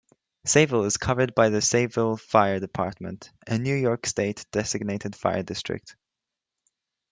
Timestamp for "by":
1.35-1.49